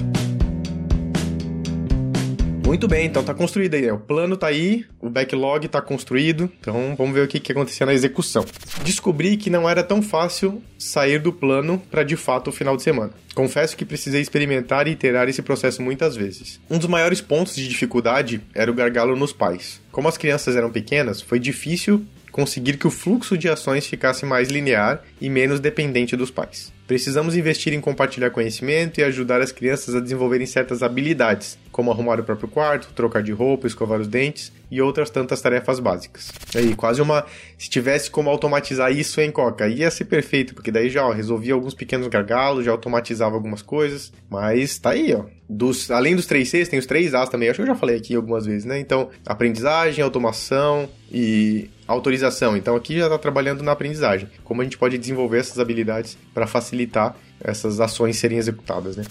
Muito 2.67 2.85
bem, 2.85 3.05
então 3.05 3.23
tá 3.23 3.33
construído 3.33 3.75
aí. 3.75 3.83
Né? 3.83 3.93
O 3.93 3.97
plano 3.97 4.35
tá 4.35 4.47
aí, 4.47 4.85
o 4.99 5.09
backlog 5.09 5.69
tá 5.69 5.81
construído. 5.81 6.51
Então 6.59 6.95
vamos 6.97 7.13
ver 7.13 7.21
o 7.21 7.27
que, 7.27 7.39
que 7.39 7.53
acontecia 7.53 7.85
na 7.85 7.93
execução. 7.93 8.43
Descobri 8.83 9.37
que 9.37 9.49
não 9.49 9.69
era 9.69 9.81
tão 9.81 10.01
fácil 10.01 10.61
sair 10.77 11.17
do 11.17 11.31
plano 11.31 11.81
para 11.89 12.03
de 12.03 12.17
fato 12.17 12.49
o 12.49 12.51
final 12.51 12.75
de 12.75 12.83
semana. 12.83 13.11
Confesso 13.33 13.77
que 13.77 13.85
precisei 13.85 14.19
experimentar 14.19 14.85
e 14.85 14.91
iterar 14.91 15.29
esse 15.29 15.41
processo 15.41 15.81
muitas 15.81 16.17
vezes. 16.17 16.59
Um 16.69 16.77
dos 16.77 16.89
maiores 16.89 17.21
pontos 17.21 17.55
de 17.55 17.65
dificuldade 17.65 18.41
era 18.53 18.69
o 18.69 18.73
gargalo 18.73 19.15
nos 19.15 19.31
pais. 19.31 19.79
Como 19.89 20.09
as 20.09 20.17
crianças 20.17 20.57
eram 20.57 20.69
pequenas, 20.69 21.21
foi 21.21 21.39
difícil 21.39 22.05
conseguir 22.33 22.77
que 22.77 22.85
o 22.85 22.91
fluxo 22.91 23.37
de 23.37 23.49
ações 23.49 23.87
ficasse 23.87 24.25
mais 24.25 24.49
linear 24.49 25.01
e 25.19 25.29
menos 25.29 25.61
dependente 25.61 26.15
dos 26.15 26.29
pais. 26.29 26.71
Precisamos 26.85 27.35
investir 27.35 27.73
em 27.73 27.81
compartilhar 27.81 28.29
conhecimento 28.29 28.99
e 28.99 29.03
ajudar 29.03 29.41
as 29.41 29.51
crianças 29.51 29.95
a 29.95 29.99
desenvolverem 29.99 30.45
certas 30.45 30.83
habilidades, 30.83 31.57
como 31.77 31.91
arrumar 31.91 32.19
o 32.19 32.23
próprio 32.23 32.49
quarto, 32.49 32.91
trocar 32.95 33.21
de 33.21 33.31
roupa, 33.31 33.67
escovar 33.67 34.01
os 34.01 34.07
dentes 34.07 34.51
e 34.71 34.81
outras 34.81 35.11
tantas 35.11 35.39
tarefas 35.39 35.79
básicas. 35.79 36.31
Aí, 36.55 36.73
quase 36.73 37.03
uma. 37.03 37.23
Se 37.55 37.69
tivesse 37.69 38.09
como 38.09 38.31
automatizar 38.31 38.91
isso 38.91 39.21
em 39.21 39.29
Coca, 39.29 39.67
ia 39.67 39.91
ser 39.91 40.05
perfeito, 40.05 40.55
porque 40.55 40.71
daí 40.71 40.89
já 40.89 41.07
resolvia 41.13 41.53
alguns 41.53 41.75
pequenos 41.75 42.07
gargalos, 42.07 42.65
já 42.65 42.71
automatizava 42.71 43.35
algumas 43.35 43.61
coisas, 43.61 44.11
mas 44.27 44.79
tá 44.79 44.89
aí, 44.89 45.13
ó. 45.13 45.25
Dos, 45.47 45.91
além 45.91 46.15
dos 46.15 46.25
três 46.25 46.49
Cs, 46.49 46.67
tem 46.67 46.79
os 46.79 46.87
três 46.87 47.13
As 47.13 47.29
também, 47.29 47.47
acho 47.47 47.57
que 47.57 47.61
eu 47.61 47.67
já 47.67 47.75
falei 47.75 47.95
aqui 47.95 48.15
algumas 48.15 48.47
vezes, 48.47 48.65
né? 48.65 48.79
Então, 48.79 49.09
aprendizagem, 49.23 50.03
automação 50.03 50.89
e 51.11 51.69
autorização. 51.87 52.57
Então, 52.57 52.75
aqui 52.75 52.97
já 52.97 53.05
está 53.05 53.19
trabalhando 53.19 53.63
na 53.63 53.71
aprendizagem. 53.71 54.27
Como 54.43 54.61
a 54.61 54.63
gente 54.63 54.79
pode 54.79 54.97
desenvolver 54.97 55.37
essas 55.37 55.59
habilidades 55.59 56.17
para 56.33 56.47
facilitar 56.47 57.15
essas 57.41 57.79
ações 57.79 58.17
serem 58.17 58.37
executadas. 58.37 58.97
Né? 58.97 59.03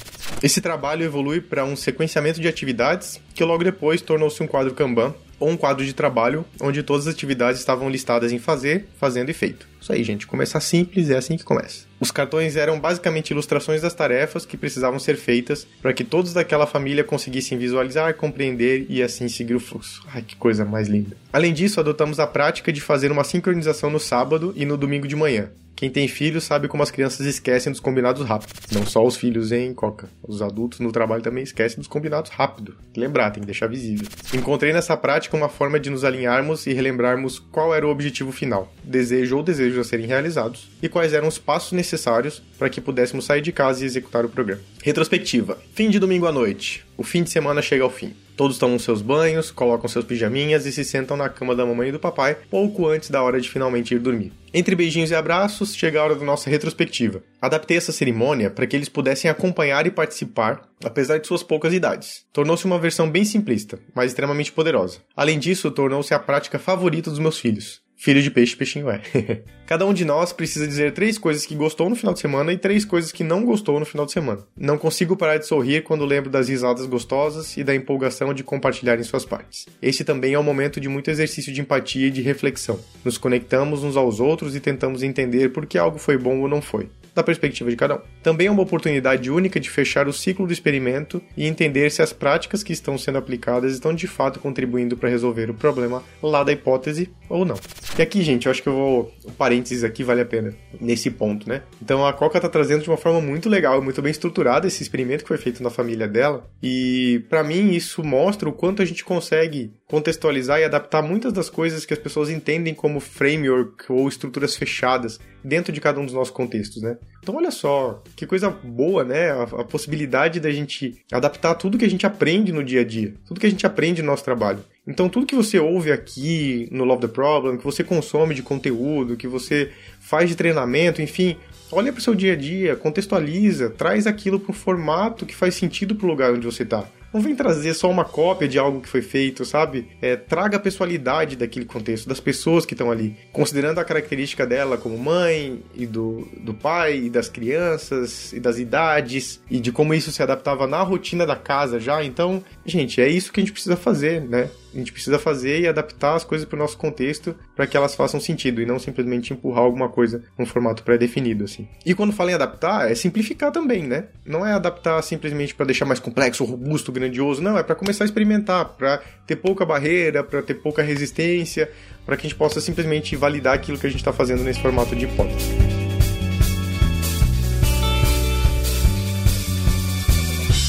Esse 0.43 0.61
trabalho 0.61 1.05
evolui 1.05 1.41
para 1.41 1.65
um 1.65 1.77
sequenciamento 1.77 2.41
de 2.41 2.49
atividades 2.49 3.21
que 3.35 3.45
logo 3.45 3.65
depois 3.65 4.01
tornou-se 4.01 4.43
um 4.43 4.47
quadro 4.47 4.75
Kanban 4.75 5.15
ou 5.39 5.51
um 5.51 5.57
quadro 5.57 5.85
de 5.85 5.93
trabalho 5.93 6.45
onde 6.61 6.83
todas 6.83 7.07
as 7.07 7.15
atividades 7.15 7.61
estavam 7.61 7.91
listadas 7.91 8.33
em 8.33 8.39
fazer, 8.39 8.87
fazendo 8.99 9.31
e 9.31 9.35
feito. 9.35 9.69
Isso 9.81 9.93
aí, 9.93 10.03
gente. 10.03 10.27
Começar 10.27 10.61
simples 10.61 11.11
é 11.11 11.17
assim 11.17 11.37
que 11.37 11.45
começa. 11.45 11.85
Os 12.01 12.11
cartões 12.11 12.57
eram 12.57 12.81
basicamente 12.81 13.31
ilustrações 13.31 13.83
das 13.83 13.95
tarefas 13.95 14.45
que 14.45 14.57
precisavam 14.57 14.99
ser 14.99 15.17
feitas 15.17 15.67
para 15.81 15.93
que 15.93 16.05
todos 16.05 16.33
daquela 16.33 16.67
família 16.67 17.05
conseguissem 17.05 17.57
visualizar, 17.57 18.15
compreender 18.15 18.87
e 18.89 19.03
assim 19.03 19.29
seguir 19.29 19.55
o 19.55 19.61
fluxo. 19.61 20.03
Ai, 20.09 20.23
que 20.23 20.37
coisa 20.37 20.65
mais 20.65 20.89
linda. 20.89 21.17
Além 21.33 21.53
disso, 21.53 21.81
adotamos 21.81 22.19
a 22.19 22.27
prática 22.27 22.73
de 22.73 22.81
fazer 22.81 23.13
uma 23.13 23.25
sincronização 23.25 23.91
no 23.91 24.01
sábado 24.01 24.53
e 24.57 24.65
no 24.65 24.77
domingo 24.77 25.07
de 25.07 25.17
manhã. 25.17 25.51
Quem 25.77 25.91
tem 25.91 26.09
filhos 26.09 26.45
sabe 26.45 26.69
como 26.69 26.83
as 26.83 26.91
crianças 26.91 27.27
esquecem 27.27 27.71
dos 27.71 27.81
combinados 27.81 28.27
rápido. 28.27 28.55
Não 28.73 28.87
só 28.87 29.05
os 29.05 29.15
filhos 29.15 29.53
em 29.53 29.75
Coca. 29.75 30.09
Os 30.27 30.41
adultos 30.41 30.81
no 30.81 30.91
trabalho 30.91 31.23
também 31.23 31.45
esquecem 31.45 31.77
dos 31.77 31.87
combinados 31.87 32.31
rápido. 32.31 32.75
Lembrar, 32.97 33.31
tem 33.31 33.43
que 33.43 33.47
deixar 33.47 33.69
visível. 33.69 34.09
Encontrei 34.33 34.73
nessa 34.73 34.97
prática 34.97 35.37
uma 35.37 35.51
forma 35.51 35.79
de 35.79 35.91
nos 35.91 36.03
alinharmos 36.03 36.67
e 36.67 36.73
relembrarmos 36.73 37.39
qual 37.39 37.75
era 37.75 37.87
o 37.87 37.91
objetivo 37.91 38.33
final, 38.33 38.73
desejo 38.83 39.37
ou 39.37 39.43
desejos 39.43 39.79
a 39.79 39.85
serem 39.85 40.07
realizados, 40.07 40.71
e 40.83 40.89
quais 40.89 41.13
eram 41.13 41.29
os 41.29 41.37
passos 41.37 41.73
necessários 41.73 42.43
para 42.59 42.71
que 42.71 42.81
pudéssemos 42.81 43.27
sair 43.27 43.43
de 43.43 43.53
casa 43.53 43.85
e 43.85 43.87
executar 43.87 44.25
o 44.25 44.31
programa. 44.31 44.63
Retrospectiva. 44.83 45.59
Fim 45.75 45.91
de 45.91 45.99
domingo 45.99 46.27
à 46.27 46.33
noite. 46.33 46.87
O 46.97 47.03
fim 47.03 47.23
de 47.23 47.29
semana 47.29 47.61
chega 47.61 47.85
ao 47.85 47.91
fim. 47.91 48.15
Todos 48.37 48.59
tomam 48.59 48.79
seus 48.79 49.01
banhos, 49.01 49.51
colocam 49.51 49.89
seus 49.89 50.05
pijaminhas 50.05 50.67
e 50.67 50.73
se 50.73 50.85
sentam 50.85 51.17
na 51.17 51.31
cama 51.31 51.57
da 51.57 51.65
mamãe 51.65 51.89
e 51.89 51.93
do 51.93 51.99
papai 51.99 52.37
pouco 52.51 52.87
antes 52.87 53.09
da 53.09 53.23
hora 53.23 53.41
de 53.41 53.49
finalmente 53.49 53.95
ir 53.95 53.99
dormir. 53.99 54.31
Entre 54.53 54.77
beijinhos 54.77 55.11
e 55.11 55.15
abraços, 55.15 55.75
chega 55.75 56.01
a 56.01 56.05
hora 56.05 56.15
da 56.15 56.25
nossa 56.25 56.51
retrospectiva. 56.51 57.23
Adaptei 57.41 57.79
essa 57.79 57.93
cerimônia 57.93 58.51
para 58.51 58.67
que 58.67 58.77
eles 58.77 58.91
pudessem 58.91 59.31
acompanhar 59.31 59.87
e 59.87 59.91
participar, 59.91 60.69
apesar 60.85 61.19
de 61.19 61.27
suas 61.27 61.43
poucas 61.43 61.73
idades. 61.73 62.27
Tornou-se 62.31 62.67
uma 62.67 62.79
versão 62.79 63.11
bem 63.11 63.25
simplista, 63.25 63.79
mas 63.95 64.11
extremamente 64.11 64.53
poderosa. 64.53 64.99
Além 65.17 65.39
disso, 65.39 65.71
tornou-se 65.71 66.13
a 66.13 66.19
prática 66.19 66.59
favorita 66.59 67.09
dos 67.09 67.19
meus 67.19 67.39
filhos. 67.39 67.86
Filho 67.97 68.23
de 68.23 68.31
peixe, 68.31 68.55
peixinho 68.55 68.91
é. 68.91 69.01
Cada 69.67 69.85
um 69.87 69.93
de 69.93 70.05
nós 70.05 70.33
precisa 70.33 70.67
dizer 70.67 70.93
três 70.93 71.19
coisas 71.19 71.45
que 71.45 71.57
gostou 71.57 71.89
no 71.89 71.97
final 71.97 72.13
de 72.13 72.21
semana 72.21 72.53
e 72.53 72.59
três 72.59 72.85
coisas 72.85 73.11
que 73.11 73.25
não 73.25 73.45
gostou 73.45 73.81
no 73.81 73.87
final 73.87 74.07
de 74.07 74.13
semana. 74.13 74.47
Não 74.57 74.79
consigo 74.79 75.17
parar 75.17 75.39
de 75.39 75.47
sorrir 75.47 75.83
quando 75.83 76.05
lembro 76.05 76.31
das 76.31 76.49
risadas 76.49 76.87
gostosas 76.87 77.57
e 77.57 77.65
da 77.65 77.75
empolgação 77.75 78.33
de 78.33 78.45
compartilhar 78.45 78.99
em 78.99 79.03
suas 79.03 79.25
partes. 79.25 79.67
Este 79.83 80.05
também 80.05 80.35
é 80.35 80.39
um 80.39 80.45
momento 80.45 80.79
de 80.79 80.89
muito 80.89 81.11
exercício 81.11 81.53
de 81.53 81.61
empatia 81.61 82.09
e 82.09 82.11
de 82.11 82.23
reflexão. 82.23 82.79
Nos 83.05 83.19
conectamos 83.19 83.83
uns 83.83 83.97
aos 83.97 84.21
outros 84.21 84.55
e 84.55 84.61
tentamos 84.61 85.03
entender 85.03 85.49
por 85.49 85.67
que 85.67 85.79
algo 85.79 85.99
foi 85.99 86.17
bom 86.17 86.41
ou 86.41 86.49
não 86.49 86.63
foi 86.63 86.89
da 87.17 87.23
perspectiva 87.23 87.71
de 87.71 87.77
cada 87.77 87.97
um. 87.97 88.01
Também 88.23 88.47
é 88.47 88.51
uma 88.51 88.63
oportunidade 88.63 89.31
única 89.31 89.59
de 89.59 89.71
fechar 89.71 90.07
o 90.07 90.13
ciclo 90.13 90.47
do 90.47 90.53
experimento 90.53 91.21
e 91.35 91.47
entender 91.47 91.91
se 91.91 92.03
as 92.03 92.13
práticas 92.13 92.63
que 92.63 92.75
estão 92.75 92.99
sendo 92.99 93.17
aplicadas 93.17 93.73
estão 93.73 93.95
de 93.95 94.07
fato 94.07 94.39
contribuindo 94.39 94.97
para 94.99 95.09
resolver 95.09 95.51
o 95.51 95.55
problema 95.55 96.03
lá 96.23 96.45
da 96.45 96.53
hipótese 96.53 97.11
ou 97.29 97.47
não. 97.47 97.57
E 97.99 98.03
aqui, 98.03 98.23
gente, 98.23 98.45
eu 98.45 98.53
acho 98.53 98.63
que 98.63 98.69
eu 98.69 98.75
vou. 98.75 99.13
O 99.25 99.33
parênteses 99.33 99.83
aqui 99.83 100.05
vale 100.05 100.21
a 100.21 100.27
pena 100.27 100.55
nesse 100.79 101.11
ponto, 101.11 101.49
né? 101.49 101.63
Então 101.83 102.07
a 102.07 102.13
Coca 102.13 102.39
tá 102.39 102.49
trazendo 102.49 102.83
de 102.83 102.91
uma 102.91 102.99
forma 102.99 103.21
muito 103.21 103.49
legal, 103.49 103.81
muito 103.81 104.03
bem 104.03 104.11
estruturada 104.11 104.67
esse 104.67 104.83
experimento 104.83 105.25
que 105.25 105.29
foi 105.29 105.39
feito 105.39 105.63
na 105.63 105.71
família 105.71 106.07
dela. 106.07 106.47
E 106.63 107.25
para 107.31 107.43
mim 107.43 107.71
isso 107.71 108.05
mostra 108.05 108.47
o 108.47 108.53
quanto 108.53 108.83
a 108.83 108.85
gente 108.85 109.03
consegue 109.03 109.73
contextualizar 109.89 110.61
e 110.61 110.65
adaptar 110.65 111.03
muitas 111.03 111.33
das 111.33 111.49
coisas 111.49 111.85
que 111.85 111.93
as 111.93 111.99
pessoas 111.99 112.29
entendem 112.29 112.75
como 112.75 113.01
framework 113.01 113.91
ou 113.91 114.09
estruturas 114.09 114.57
fechadas 114.57 115.21
dentro 115.45 115.73
de 115.73 115.81
cada 115.81 116.01
um 116.01 116.05
dos 116.05 116.15
nossos 116.15 116.35
contextos, 116.35 116.83
né? 116.83 116.99
Então 117.23 117.37
olha 117.37 117.51
só, 117.51 118.03
que 118.17 118.27
coisa 118.27 118.51
boa, 118.51 119.05
né? 119.05 119.31
A, 119.31 119.43
a 119.43 119.65
possibilidade 119.65 120.41
da 120.41 120.51
gente 120.51 121.05
adaptar 121.13 121.55
tudo 121.55 121.79
que 121.79 121.85
a 121.85 121.91
gente 121.91 122.07
aprende 122.07 122.53
no 122.53 122.65
dia 122.65 122.81
a 122.81 122.85
dia, 122.85 123.15
tudo 123.27 123.41
que 123.41 123.47
a 123.47 123.51
gente 123.51 123.67
aprende 123.67 124.03
no 124.03 124.09
nosso 124.09 124.25
trabalho. 124.25 124.65
Então, 124.87 125.09
tudo 125.09 125.27
que 125.27 125.35
você 125.35 125.59
ouve 125.59 125.91
aqui 125.91 126.69
no 126.71 126.85
Love 126.85 127.03
the 127.03 127.09
Problem, 127.09 127.59
que 127.59 127.65
você 127.65 127.83
consome 127.83 128.37
de 128.37 128.43
conteúdo, 128.43 129.17
que 129.17 129.27
você 129.27 129.73
faz 129.99 130.29
de 130.29 130.37
treinamento, 130.37 131.03
enfim, 131.03 131.37
olha 131.73 131.93
para 131.93 131.99
o 131.99 132.03
seu 132.03 132.15
dia 132.15 132.35
a 132.35 132.37
dia, 132.37 132.77
contextualiza, 132.77 133.69
traz 133.69 134.07
aquilo 134.07 134.39
para 134.39 134.53
um 134.53 134.55
formato 134.55 135.27
que 135.27 135.35
faz 135.35 135.57
sentido 135.57 135.97
para 135.97 136.07
o 136.07 136.09
lugar 136.09 136.33
onde 136.33 136.47
você 136.47 136.63
está. 136.63 136.89
Não 137.13 137.21
vem 137.21 137.35
trazer 137.35 137.75
só 137.75 137.91
uma 137.91 138.05
cópia 138.05 138.49
de 138.49 138.59
algo 138.59 138.81
que 138.81 138.89
foi 138.89 139.03
feito, 139.03 139.45
sabe? 139.45 139.89
É, 140.03 140.17
traga 140.17 140.57
a 140.57 140.61
pessoalidade 140.61 141.37
daquele 141.37 141.65
contexto, 141.65 142.09
das 142.09 142.21
pessoas 142.21 142.67
que 142.67 142.75
estão 142.75 142.91
ali, 142.91 143.17
considerando 143.33 143.79
a 143.79 143.85
característica 143.85 144.47
dela 144.47 144.77
como 144.77 144.99
mãe 144.99 145.63
e 145.75 145.87
do, 145.87 146.29
do 146.39 146.53
pai 146.53 146.99
e 146.99 147.11
das 147.11 147.29
crianças 147.29 148.33
e 148.33 148.41
das 148.41 148.59
idades 148.59 149.41
e 149.51 149.59
de 149.61 149.73
como 149.73 149.95
isso 149.95 150.13
se 150.13 150.23
adaptava 150.23 150.67
na 150.67 150.83
rotina 150.83 151.25
da 151.25 151.37
casa 151.37 151.81
já. 151.81 152.05
Então, 152.05 152.43
gente, 152.67 153.01
é 153.01 153.09
isso 153.09 153.33
que 153.33 153.41
a 153.41 153.43
gente 153.43 153.53
precisa 153.53 153.77
fazer, 153.77 154.21
né? 154.21 154.49
A 154.75 154.79
gente 154.79 154.93
precisa 154.93 155.19
fazer 155.19 155.61
e 155.61 155.67
adaptar 155.67 156.15
as 156.15 156.25
coisas 156.25 156.47
para 156.47 156.57
o 156.57 156.59
nosso 156.59 156.77
contexto 156.77 157.35
para 157.55 157.67
que 157.67 157.77
elas 157.77 157.95
façam 157.95 158.21
sentido 158.21 158.61
e 158.61 158.67
não 158.67 158.79
simplesmente 158.79 159.33
empurrar 159.33 159.65
alguma 159.65 159.89
coisa 159.89 160.23
num 160.39 160.45
formato 160.45 160.83
pré-definido, 160.83 161.45
assim. 161.45 161.67
E 161.85 161.95
quando 161.95 162.13
falo 162.13 162.31
em 162.31 162.35
adaptar, 162.35 162.91
é 162.91 162.95
simplificar 162.95 163.51
também, 163.51 163.85
né? 163.85 164.05
Não 164.25 164.45
é 164.45 164.53
adaptar 164.53 165.01
simplesmente 165.03 165.55
para 165.55 165.67
deixar 165.67 165.87
mais 165.87 165.99
complexo, 165.99 166.45
robusto, 166.45 166.93
grandioso, 166.93 167.43
não, 167.43 167.57
é 167.57 167.63
para 167.63 167.75
começar 167.75 168.05
a 168.05 168.07
experimentar, 168.07 168.65
para 168.77 169.01
ter 169.27 169.37
pouca 169.37 169.65
barreira, 169.65 170.23
para 170.23 170.43
ter 170.43 170.55
pouca 170.55 170.83
resistência, 170.83 171.71
para 172.05 172.17
que 172.17 172.27
a 172.27 172.29
gente 172.29 172.39
possa 172.39 172.61
simplesmente 172.61 173.17
validar 173.17 173.55
aquilo 173.55 173.79
que 173.79 173.87
a 173.87 173.91
gente 173.91 174.01
está 174.01 174.13
fazendo 174.13 174.43
nesse 174.43 174.61
formato 174.61 174.95
de 174.95 175.07
hipótese. 175.07 175.77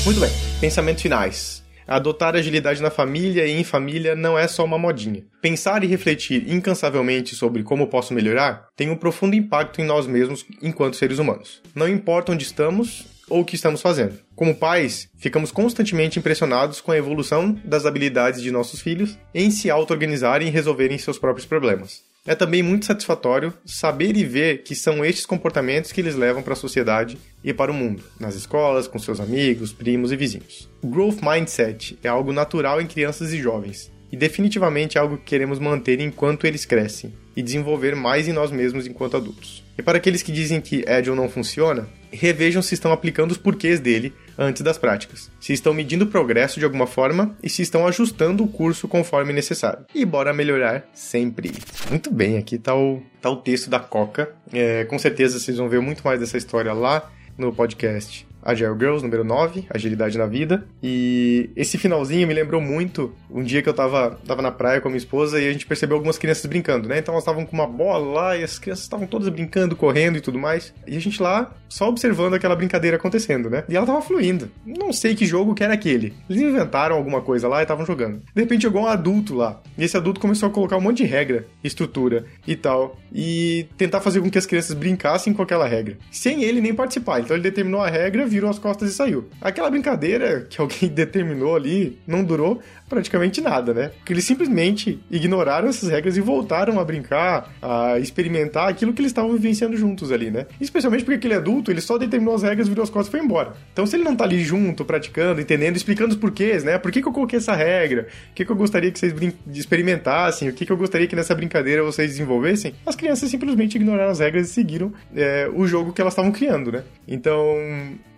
Muito 0.05 0.21
bem, 0.21 0.31
pensamentos 0.61 1.01
finais. 1.03 1.66
Adotar 1.87 2.35
agilidade 2.35 2.81
na 2.81 2.89
família 2.89 3.45
e 3.45 3.51
em 3.51 3.63
família 3.63 4.15
não 4.15 4.37
é 4.37 4.47
só 4.47 4.65
uma 4.65 4.77
modinha. 4.77 5.23
Pensar 5.41 5.83
e 5.83 5.87
refletir 5.87 6.51
incansavelmente 6.51 7.33
sobre 7.33 7.63
como 7.63 7.87
posso 7.87 8.13
melhorar 8.13 8.67
tem 8.75 8.89
um 8.89 8.95
profundo 8.97 9.35
impacto 9.35 9.79
em 9.79 9.85
nós 9.85 10.05
mesmos 10.05 10.45
enquanto 10.61 10.97
seres 10.97 11.17
humanos. 11.17 11.61
Não 11.73 11.87
importa 11.87 12.33
onde 12.33 12.43
estamos 12.43 13.05
ou 13.29 13.41
o 13.41 13.45
que 13.45 13.55
estamos 13.55 13.81
fazendo. 13.81 14.19
Como 14.35 14.55
pais, 14.55 15.09
ficamos 15.17 15.51
constantemente 15.51 16.19
impressionados 16.19 16.81
com 16.81 16.91
a 16.91 16.97
evolução 16.97 17.57
das 17.63 17.85
habilidades 17.85 18.41
de 18.41 18.51
nossos 18.51 18.81
filhos 18.81 19.17
em 19.33 19.51
se 19.51 19.69
auto-organizarem 19.69 20.47
e 20.47 20.51
resolverem 20.51 20.97
seus 20.97 21.17
próprios 21.17 21.45
problemas. 21.45 22.06
É 22.27 22.35
também 22.35 22.61
muito 22.61 22.85
satisfatório 22.85 23.53
saber 23.65 24.17
e 24.17 24.25
ver 24.25 24.61
que 24.61 24.75
são 24.75 25.05
estes 25.05 25.25
comportamentos 25.25 25.93
que 25.93 26.01
eles 26.01 26.13
levam 26.13 26.43
para 26.43 26.51
a 26.51 26.57
sociedade 26.57 27.17
e 27.41 27.53
para 27.53 27.71
o 27.71 27.73
mundo, 27.73 28.03
nas 28.19 28.35
escolas, 28.35 28.85
com 28.85 28.99
seus 28.99 29.21
amigos, 29.21 29.71
primos 29.71 30.11
e 30.11 30.17
vizinhos. 30.17 30.69
O 30.81 30.89
growth 30.89 31.21
mindset 31.23 31.97
é 32.03 32.09
algo 32.09 32.33
natural 32.33 32.81
em 32.81 32.85
crianças 32.85 33.31
e 33.31 33.41
jovens, 33.41 33.89
e 34.11 34.17
definitivamente 34.17 34.97
é 34.97 35.01
algo 35.01 35.17
que 35.17 35.23
queremos 35.23 35.57
manter 35.57 36.01
enquanto 36.01 36.45
eles 36.45 36.65
crescem 36.65 37.13
e 37.33 37.41
desenvolver 37.41 37.95
mais 37.95 38.27
em 38.27 38.33
nós 38.33 38.51
mesmos 38.51 38.85
enquanto 38.85 39.15
adultos. 39.15 39.63
E 39.77 39.83
para 39.83 39.97
aqueles 39.97 40.23
que 40.23 40.31
dizem 40.31 40.59
que 40.59 40.83
Agile 40.87 41.15
não 41.15 41.29
funciona, 41.29 41.87
revejam 42.11 42.61
se 42.61 42.73
estão 42.73 42.91
aplicando 42.91 43.31
os 43.31 43.37
porquês 43.37 43.79
dele 43.79 44.13
antes 44.37 44.61
das 44.61 44.77
práticas, 44.77 45.31
se 45.39 45.53
estão 45.53 45.73
medindo 45.73 46.05
o 46.05 46.07
progresso 46.07 46.59
de 46.59 46.65
alguma 46.65 46.87
forma 46.87 47.35
e 47.43 47.49
se 47.49 47.61
estão 47.61 47.85
ajustando 47.85 48.43
o 48.43 48.47
curso 48.47 48.87
conforme 48.87 49.33
necessário. 49.33 49.85
E 49.93 50.03
bora 50.05 50.33
melhorar 50.33 50.89
sempre. 50.93 51.51
Muito 51.89 52.11
bem, 52.11 52.37
aqui 52.37 52.55
está 52.55 52.75
o, 52.75 53.01
tá 53.21 53.29
o 53.29 53.37
texto 53.37 53.69
da 53.69 53.79
Coca. 53.79 54.33
É, 54.51 54.85
com 54.85 54.97
certeza 54.97 55.39
vocês 55.39 55.57
vão 55.57 55.69
ver 55.69 55.79
muito 55.79 56.03
mais 56.03 56.19
dessa 56.19 56.37
história 56.37 56.73
lá 56.73 57.11
no 57.37 57.53
podcast 57.53 58.27
Agile 58.47 58.79
Girls, 58.79 59.03
número 59.03 59.25
9, 59.25 59.65
Agilidade 59.69 60.17
na 60.17 60.25
Vida. 60.25 60.65
E 60.81 61.49
esse 61.53 61.77
finalzinho 61.77 62.25
me 62.25 62.33
lembrou 62.33 62.61
muito 62.61 63.13
um 63.29 63.43
dia 63.43 63.61
que 63.61 63.67
eu 63.67 63.73
tava, 63.73 64.17
tava 64.25 64.41
na 64.41 64.51
praia 64.51 64.79
com 64.79 64.87
a 64.87 64.91
minha 64.91 64.97
esposa 64.97 65.37
e 65.41 65.49
a 65.49 65.51
gente 65.51 65.67
percebeu 65.67 65.97
algumas 65.97 66.17
crianças 66.17 66.45
brincando, 66.45 66.87
né? 66.87 66.97
Então 66.97 67.13
elas 67.13 67.23
estavam 67.23 67.45
com 67.45 67.53
uma 67.53 67.67
bola 67.67 68.13
lá 68.13 68.37
e 68.37 68.45
as 68.45 68.57
crianças 68.57 68.85
estavam 68.85 69.05
todas 69.05 69.27
brincando, 69.27 69.75
correndo 69.75 70.17
e 70.17 70.21
tudo 70.21 70.39
mais. 70.39 70.73
E 70.87 70.95
a 70.95 71.01
gente 71.01 71.21
lá 71.21 71.53
só 71.69 71.89
observando 71.89 72.33
aquela 72.33 72.55
brincadeira 72.55 72.97
acontecendo, 72.97 73.49
né? 73.49 73.63
E 73.67 73.75
ela 73.75 73.85
tava 73.85 74.01
fluindo. 74.01 74.49
Não 74.65 74.91
sei 74.93 75.15
que 75.15 75.25
jogo 75.25 75.53
que 75.53 75.63
era 75.63 75.73
aquele. 75.73 76.13
Eles 76.29 76.41
inventaram 76.41 76.95
alguma 76.95 77.21
coisa 77.21 77.47
lá 77.47 77.59
e 77.59 77.63
estavam 77.63 77.85
jogando. 77.85 78.21
De 78.33 78.41
repente 78.41 78.63
chegou 78.63 78.83
um 78.83 78.87
adulto 78.87 79.35
lá. 79.35 79.61
E 79.77 79.83
esse 79.83 79.97
adulto 79.97 80.19
começou 80.19 80.49
a 80.49 80.51
colocar 80.51 80.77
um 80.77 80.81
monte 80.81 80.97
de 80.97 81.05
regra, 81.05 81.45
estrutura 81.63 82.25
e 82.45 82.55
tal. 82.55 82.97
E 83.13 83.67
tentar 83.77 84.01
fazer 84.01 84.21
com 84.21 84.29
que 84.29 84.37
as 84.37 84.45
crianças 84.45 84.75
brincassem 84.75 85.33
com 85.33 85.41
aquela 85.41 85.67
regra. 85.67 85.97
Sem 86.11 86.43
ele 86.43 86.61
nem 86.61 86.73
participar. 86.73 87.19
Então 87.19 87.35
ele 87.35 87.43
determinou 87.43 87.81
a 87.81 87.89
regra, 87.89 88.25
virou 88.25 88.49
as 88.49 88.59
costas 88.59 88.91
e 88.91 88.93
saiu. 88.93 89.29
Aquela 89.41 89.69
brincadeira 89.69 90.41
que 90.49 90.59
alguém 90.59 90.89
determinou 90.89 91.55
ali 91.55 91.99
não 92.07 92.23
durou 92.23 92.61
praticamente 92.89 93.41
nada, 93.41 93.73
né? 93.73 93.91
Porque 93.97 94.13
eles 94.13 94.23
simplesmente 94.23 94.99
ignoraram 95.11 95.67
essas 95.67 95.89
regras 95.89 96.17
e 96.17 96.21
voltaram 96.21 96.79
a 96.79 96.85
brincar, 96.85 97.53
a 97.61 97.99
experimentar 97.99 98.69
aquilo 98.69 98.93
que 98.93 99.01
eles 99.01 99.11
estavam 99.11 99.33
vivenciando 99.33 99.75
juntos 99.75 100.11
ali, 100.11 100.31
né? 100.31 100.47
Especialmente 100.59 101.03
porque 101.03 101.17
aquele 101.17 101.33
adulto, 101.33 101.56
ele 101.71 101.81
só 101.81 101.97
determinou 101.97 102.35
as 102.35 102.43
regras, 102.43 102.67
virou 102.67 102.83
as 102.83 102.89
costas 102.89 103.07
e 103.07 103.11
foi 103.11 103.19
embora. 103.25 103.53
Então, 103.73 103.85
se 103.85 103.95
ele 103.95 104.03
não 104.03 104.15
tá 104.15 104.23
ali 104.23 104.43
junto, 104.43 104.85
praticando, 104.85 105.41
entendendo, 105.41 105.75
explicando 105.75 106.11
os 106.11 106.19
porquês, 106.19 106.63
né? 106.63 106.77
Por 106.77 106.91
que, 106.91 107.01
que 107.01 107.07
eu 107.07 107.11
coloquei 107.11 107.37
essa 107.37 107.55
regra? 107.55 108.07
O 108.31 108.33
que, 108.33 108.45
que 108.45 108.51
eu 108.51 108.55
gostaria 108.55 108.91
que 108.91 108.99
vocês 108.99 109.13
experimentassem? 109.53 110.49
O 110.49 110.53
que, 110.53 110.65
que 110.65 110.71
eu 110.71 110.77
gostaria 110.77 111.07
que 111.07 111.15
nessa 111.15 111.35
brincadeira 111.35 111.83
vocês 111.83 112.11
desenvolvessem? 112.11 112.73
As 112.85 112.95
crianças 112.95 113.29
simplesmente 113.29 113.75
ignoraram 113.75 114.11
as 114.11 114.19
regras 114.19 114.49
e 114.49 114.53
seguiram 114.53 114.93
é, 115.15 115.49
o 115.53 115.67
jogo 115.67 115.93
que 115.93 116.01
elas 116.01 116.13
estavam 116.13 116.31
criando, 116.31 116.71
né? 116.71 116.83
Então, 117.07 117.57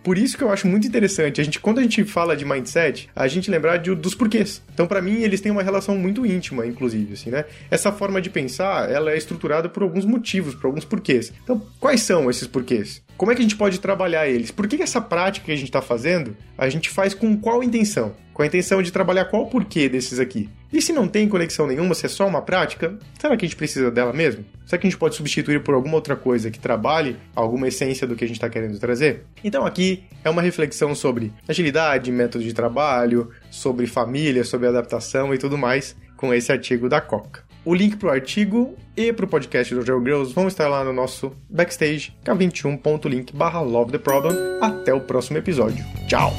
por 0.02 0.16
isso 0.16 0.36
que 0.36 0.42
eu 0.42 0.50
acho 0.50 0.66
muito 0.66 0.86
interessante, 0.86 1.40
a 1.40 1.44
gente, 1.44 1.60
quando 1.60 1.78
a 1.78 1.82
gente 1.82 2.04
fala 2.04 2.34
de 2.34 2.44
mindset, 2.44 3.10
a 3.14 3.28
gente 3.28 3.50
lembrar 3.50 3.76
de, 3.76 3.94
dos 3.94 4.14
porquês. 4.14 4.62
Então, 4.72 4.86
para 4.86 5.02
mim, 5.02 5.22
eles 5.22 5.40
têm 5.40 5.52
uma 5.52 5.62
relação 5.62 5.96
muito 5.96 6.24
íntima, 6.24 6.66
inclusive, 6.66 7.12
assim, 7.12 7.30
né? 7.30 7.44
Essa 7.70 7.92
forma 7.92 8.20
de 8.20 8.30
pensar, 8.30 8.90
ela 8.90 9.12
é 9.12 9.16
estruturada 9.16 9.68
por 9.68 9.82
alguns 9.82 10.06
motivos, 10.06 10.54
por 10.54 10.66
alguns 10.66 10.84
porquês. 10.84 11.32
Então, 11.44 11.60
quais 11.78 12.00
são 12.00 12.30
esses 12.30 12.46
porquês? 12.46 13.02
Como 13.20 13.30
é 13.30 13.34
que 13.34 13.40
a 13.40 13.42
gente 13.42 13.56
pode 13.56 13.78
trabalhar 13.80 14.26
eles? 14.26 14.50
Por 14.50 14.66
que 14.66 14.82
essa 14.82 14.98
prática 14.98 15.44
que 15.44 15.52
a 15.52 15.54
gente 15.54 15.66
está 15.66 15.82
fazendo, 15.82 16.34
a 16.56 16.70
gente 16.70 16.88
faz 16.88 17.12
com 17.12 17.36
qual 17.36 17.62
intenção? 17.62 18.14
Com 18.32 18.42
a 18.42 18.46
intenção 18.46 18.80
de 18.80 18.90
trabalhar 18.90 19.26
qual 19.26 19.46
porquê 19.46 19.90
desses 19.90 20.18
aqui? 20.18 20.48
E 20.72 20.80
se 20.80 20.90
não 20.90 21.06
tem 21.06 21.28
conexão 21.28 21.66
nenhuma, 21.66 21.94
se 21.94 22.06
é 22.06 22.08
só 22.08 22.26
uma 22.26 22.40
prática, 22.40 22.98
será 23.20 23.36
que 23.36 23.44
a 23.44 23.46
gente 23.46 23.58
precisa 23.58 23.90
dela 23.90 24.14
mesmo? 24.14 24.42
Será 24.64 24.80
que 24.80 24.86
a 24.86 24.90
gente 24.90 24.98
pode 24.98 25.16
substituir 25.16 25.62
por 25.62 25.74
alguma 25.74 25.96
outra 25.96 26.16
coisa 26.16 26.50
que 26.50 26.58
trabalhe 26.58 27.14
alguma 27.36 27.68
essência 27.68 28.06
do 28.06 28.16
que 28.16 28.24
a 28.24 28.26
gente 28.26 28.38
está 28.38 28.48
querendo 28.48 28.78
trazer? 28.78 29.26
Então 29.44 29.66
aqui 29.66 30.02
é 30.24 30.30
uma 30.30 30.40
reflexão 30.40 30.94
sobre 30.94 31.30
agilidade, 31.46 32.10
método 32.10 32.42
de 32.42 32.54
trabalho, 32.54 33.28
sobre 33.50 33.86
família, 33.86 34.44
sobre 34.44 34.66
adaptação 34.66 35.34
e 35.34 35.36
tudo 35.36 35.58
mais 35.58 35.94
com 36.16 36.32
esse 36.32 36.50
artigo 36.50 36.88
da 36.88 37.02
Coca. 37.02 37.49
O 37.64 37.74
link 37.74 37.96
para 37.96 38.08
o 38.08 38.10
artigo 38.10 38.74
e 38.96 39.12
para 39.12 39.24
o 39.24 39.28
podcast 39.28 39.74
do 39.74 39.84
Joe 39.84 40.02
Girls 40.02 40.32
vão 40.32 40.48
estar 40.48 40.66
lá 40.68 40.82
no 40.82 40.92
nosso 40.92 41.32
backstage, 41.48 42.14
k21.link 42.24 43.36
barra 43.36 43.60
Love 43.60 43.92
the 43.92 43.98
Problem. 43.98 44.34
Até 44.62 44.94
o 44.94 45.00
próximo 45.00 45.38
episódio. 45.38 45.84
Tchau! 46.08 46.32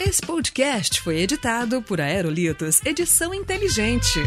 Esse 0.00 0.20
podcast 0.20 1.00
foi 1.00 1.20
editado 1.20 1.80
por 1.80 2.00
Aerolitos 2.00 2.84
Edição 2.84 3.32
Inteligente. 3.32 4.20